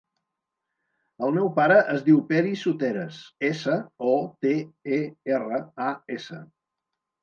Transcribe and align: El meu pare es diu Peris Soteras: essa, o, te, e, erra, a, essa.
El 1.27 1.35
meu 1.35 1.51
pare 1.59 1.77
es 1.97 2.01
diu 2.09 2.23
Peris 2.33 2.65
Soteras: 2.69 3.21
essa, 3.53 3.79
o, 4.17 4.17
te, 4.45 4.59
e, 5.01 5.03
erra, 5.39 5.65
a, 5.93 5.97
essa. 6.21 6.47